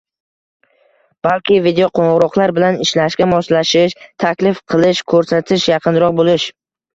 balki 1.27 1.59
videoqoʻngʻiroqlar 1.65 2.53
bilan 2.59 2.79
ishlashga 2.85 3.27
moslashish, 3.35 3.95
taklif 4.25 4.63
qilish, 4.75 5.05
koʻrsatish, 5.15 5.69
yaqinroq 5.75 6.19
boʻlish 6.23 6.49